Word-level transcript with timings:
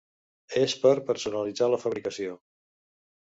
És 0.61 0.73
per 0.85 0.93
personalitzar 1.09 1.69
la 1.75 1.79
fabricació. 1.85 2.39